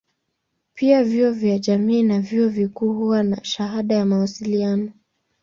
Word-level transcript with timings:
Pia 0.73 1.03
vyuo 1.03 1.31
vya 1.31 1.59
jamii 1.59 2.03
na 2.03 2.19
vyuo 2.21 2.49
vikuu 2.49 2.93
huwa 2.93 3.23
na 3.23 3.43
shahada 3.43 3.95
ya 3.95 4.05
mawasiliano. 4.05 4.91